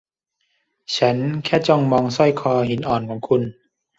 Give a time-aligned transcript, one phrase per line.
[0.97, 3.41] ฉันแค่จ้องมองสร้อยคอหินอ่อนของคุณ